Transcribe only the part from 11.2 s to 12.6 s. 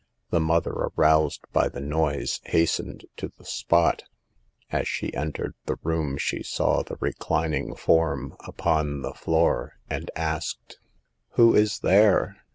118 SAVE THE GIKLS. «Who is there